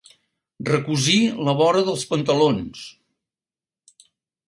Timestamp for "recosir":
0.69-1.19